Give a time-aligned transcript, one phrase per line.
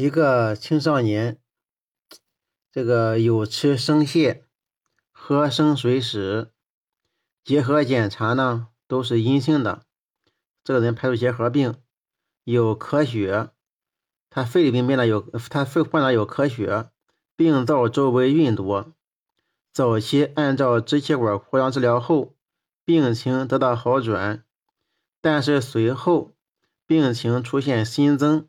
[0.00, 1.40] 一个青少年，
[2.70, 4.44] 这个有吃生蟹、
[5.10, 6.52] 喝生水时，
[7.42, 9.82] 结核检查呢都是阴性的。
[10.62, 11.74] 这个人排出结核病，
[12.44, 13.50] 有咳血，
[14.30, 15.20] 他肺里边边呢有，
[15.50, 16.90] 他肺患了有咳血，
[17.34, 18.94] 病灶周围晕多。
[19.72, 22.36] 早期按照支气管扩张治疗后，
[22.84, 24.44] 病情得到好转，
[25.20, 26.36] 但是随后
[26.86, 28.47] 病情出现新增。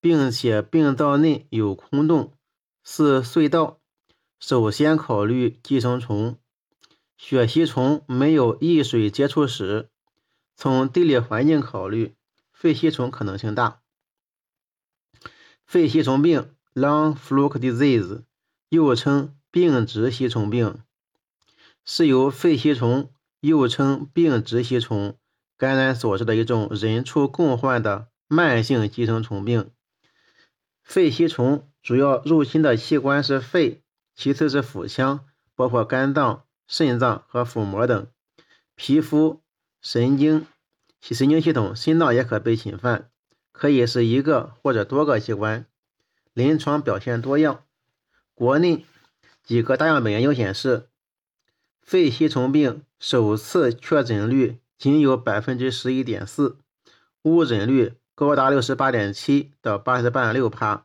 [0.00, 2.32] 并且病灶内有空洞，
[2.82, 3.78] 是隧道。
[4.38, 6.38] 首先考虑寄生虫。
[7.18, 9.90] 血吸虫没有易水接触史。
[10.56, 12.14] 从地理环境考虑，
[12.50, 13.82] 肺吸虫可能性大。
[15.66, 18.22] 肺吸虫病 （Lung Fluke Disease）
[18.70, 20.82] 又称病殖吸虫病，
[21.84, 25.18] 是由肺吸虫又称病殖吸虫
[25.58, 29.70] 感染所致的一种人畜共患的慢性寄生虫病。
[30.90, 33.84] 肺吸虫主要入侵的器官是肺，
[34.16, 35.24] 其次是腹腔，
[35.54, 38.08] 包括肝脏、肾脏和腹膜等。
[38.74, 39.40] 皮肤、
[39.80, 40.48] 神经、
[41.00, 43.08] 神经系统、心脏也可被侵犯，
[43.52, 45.64] 可以是一个或者多个器官。
[46.32, 47.62] 临床表现多样。
[48.34, 48.84] 国内
[49.44, 50.88] 几个大样本研究显示，
[51.80, 56.58] 肺吸虫病首次确诊率仅有百分之十一点四，
[57.22, 57.92] 误诊率。
[58.20, 60.84] 高达六十八点七到八十八点六帕，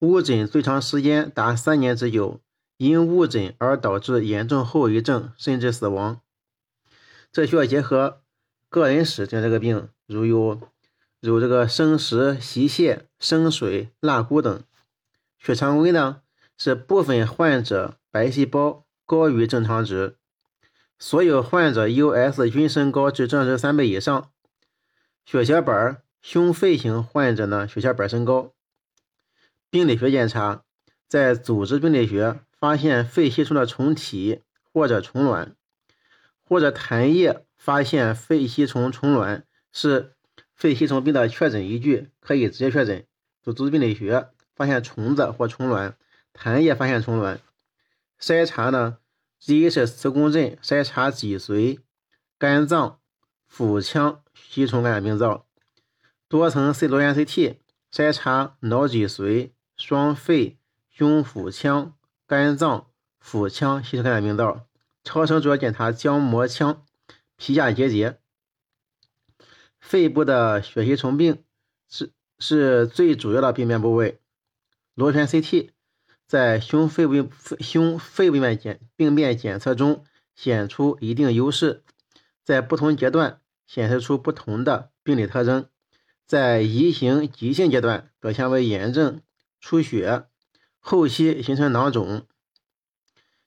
[0.00, 2.42] 误诊最长时间达三年之久，
[2.76, 6.20] 因误诊而导致严重后遗症甚至死亡。
[7.32, 8.20] 这需要结合
[8.68, 10.60] 个人史诊这个病，如有
[11.22, 14.62] 如这个生食、吸泻、生水、辣骨等。
[15.38, 16.20] 血常规呢
[16.58, 20.16] 是部分患者白细胞高于正常值，
[20.98, 24.30] 所有患者 US 均升高至正常值三倍以上。
[25.24, 26.02] 血小板。
[26.28, 28.52] 胸肺型患者呢，血小板升高。
[29.70, 30.64] 病理学检查，
[31.06, 34.40] 在组织病理学发现肺吸虫的虫体
[34.72, 35.54] 或者虫卵，
[36.42, 40.16] 或者痰液发现肺吸虫虫卵，是
[40.52, 43.06] 肺吸虫病的确诊依据，可以直接确诊。
[43.40, 45.96] 组织病理学发现虫子或虫卵，
[46.34, 47.38] 痰液发现虫卵。
[48.20, 48.98] 筛查呢，
[49.38, 51.78] 第一是磁共振筛查脊髓、
[52.36, 52.98] 肝脏、
[53.46, 55.46] 腹腔吸虫感染病灶。
[56.28, 57.58] 多层 C 螺旋 CT
[57.92, 60.58] 筛查脑脊髓、双肺、
[60.90, 61.94] 胸腹腔、
[62.26, 62.88] 肝脏、
[63.20, 64.66] 腹腔吸虫感染病灶。
[65.04, 66.84] 超声主要检查浆膜腔、
[67.36, 68.18] 皮下结节。
[69.78, 71.44] 肺部的血吸虫病
[71.88, 72.10] 是
[72.40, 74.20] 是最主要的病变部位。
[74.94, 75.70] 螺旋 CT
[76.26, 80.04] 在胸肺部胸肺病变检病变检测中
[80.34, 81.84] 显出一定优势，
[82.42, 85.68] 在不同阶段显示出不同的病理特征。
[86.26, 89.22] 在移行急性阶段表现为炎症、
[89.60, 90.24] 出血，
[90.80, 92.26] 后期形成囊肿、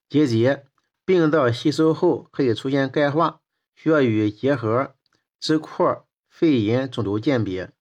[0.07, 0.65] 结节，
[1.03, 3.41] 病灶吸收后可以出现钙化，
[3.75, 4.95] 需要与结核、
[5.39, 7.71] 支扩、肺炎肿瘤鉴别。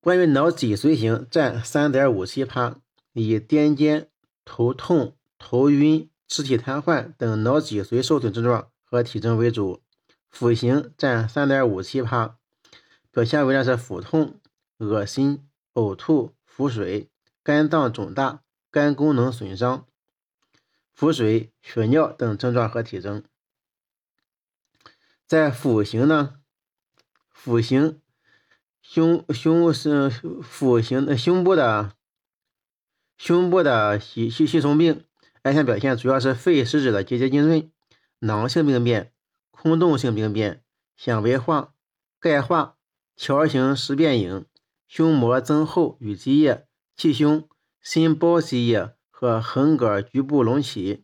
[0.00, 2.80] 关于脑脊髓型占三点五七趴，
[3.14, 4.08] 以癫痫、
[4.44, 9.82] 头痛、头晕、肢体瘫痪等脑脊髓受损症状和体征为主。
[10.28, 12.36] 腹型占三点五七趴。
[13.16, 14.38] 表现为呢是腹痛、
[14.76, 17.08] 恶心、呕吐、腹水、
[17.42, 19.86] 肝脏肿大、肝功能损伤、
[20.92, 23.24] 腹水、血尿等症状和体征。
[25.26, 26.34] 在腹型呢，
[27.30, 28.02] 腹型
[28.82, 30.10] 胸胸是
[30.42, 31.94] 腹型胸部的
[33.16, 35.06] 胸部的吸吸吸虫病，
[35.40, 37.72] 癌前表现主要是肺实质的结节浸润、
[38.18, 39.14] 囊性病变、
[39.50, 40.62] 空洞性病变、
[40.98, 41.72] 纤维化、
[42.20, 42.74] 钙化。
[43.16, 44.44] 条形实变影、
[44.86, 47.48] 胸膜增厚与积液、气胸、
[47.80, 51.02] 心包积液和横膈局部隆起。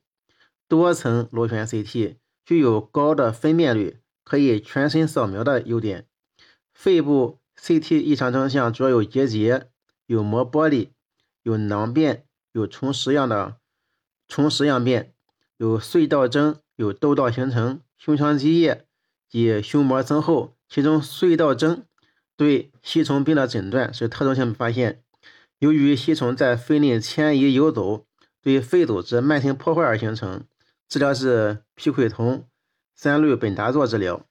[0.69, 6.06] 多层螺旋 CT 具有高的分辨率，可以全身扫描的优点。
[6.73, 9.69] 肺部 CT 异常征象主要有结节、
[10.06, 10.93] 有膜剥离、
[11.43, 13.56] 有囊变、有虫实样的
[14.29, 15.14] 虫实样变、
[15.56, 18.87] 有隧道征、有窦道形成、胸腔积液
[19.29, 21.85] 及胸膜增厚，其中隧道征。
[22.37, 25.02] 对吸虫病的诊断是特征性发现。
[25.58, 28.06] 由于吸虫在肺内迁移游走，
[28.43, 30.44] 对肺组织慢性破坏而形成，
[30.88, 32.49] 治疗是皮奎酮
[32.96, 34.26] 三氯苯达唑治疗。